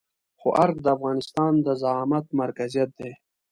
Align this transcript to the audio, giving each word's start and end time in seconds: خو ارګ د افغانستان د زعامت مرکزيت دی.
خو 0.39 0.49
ارګ 0.63 0.75
د 0.83 0.87
افغانستان 0.97 1.53
د 1.65 1.67
زعامت 1.81 2.25
مرکزيت 2.41 2.89
دی. 2.99 3.11